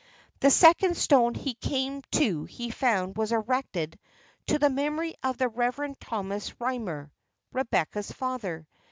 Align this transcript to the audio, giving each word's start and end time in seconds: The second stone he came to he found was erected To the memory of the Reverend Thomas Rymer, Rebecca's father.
The 0.39 0.49
second 0.49 0.97
stone 0.97 1.35
he 1.35 1.53
came 1.53 2.01
to 2.13 2.45
he 2.45 2.71
found 2.71 3.17
was 3.17 3.31
erected 3.31 3.99
To 4.47 4.57
the 4.57 4.67
memory 4.71 5.13
of 5.21 5.37
the 5.37 5.47
Reverend 5.47 5.99
Thomas 6.01 6.59
Rymer, 6.59 7.11
Rebecca's 7.53 8.11
father. 8.11 8.65